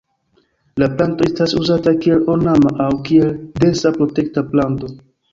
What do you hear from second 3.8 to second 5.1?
protekta planto.